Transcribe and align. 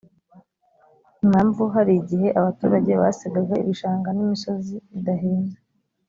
impamvu 1.23 1.61
hari 1.75 1.91
igihe 2.01 2.27
abaturage 2.39 2.91
basigaga 3.01 3.53
ibishanga 3.61 4.09
n’imisozi 4.13 4.75
bidahinze 4.93 5.57